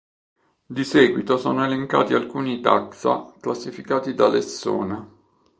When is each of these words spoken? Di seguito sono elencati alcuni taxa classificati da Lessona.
Di 0.65 0.83
seguito 0.83 1.37
sono 1.37 1.63
elencati 1.63 2.15
alcuni 2.15 2.59
taxa 2.59 3.31
classificati 3.39 4.15
da 4.15 4.29
Lessona. 4.29 5.07